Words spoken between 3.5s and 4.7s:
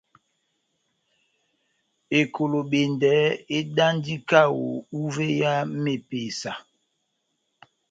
edandi kaho